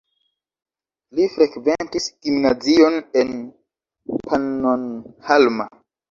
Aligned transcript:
Li 1.17 1.25
frekventis 1.33 2.07
gimnazion 2.27 2.97
en 3.21 3.29
Pannonhalma. 4.29 5.69